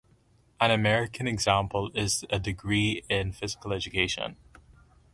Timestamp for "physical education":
3.33-4.35